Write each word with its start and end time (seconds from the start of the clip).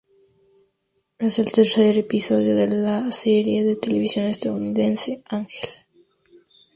Es 1.19 1.37
el 1.37 1.51
tercer 1.51 1.95
episodio 1.95 2.55
de 2.55 2.65
la 2.65 2.75
de 2.75 2.81
la 3.05 3.11
serie 3.11 3.63
de 3.63 3.75
televisión 3.75 4.25
estadounidense 4.25 5.21
Ángel. 5.27 5.69